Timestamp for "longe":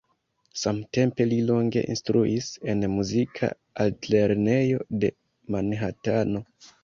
1.49-1.81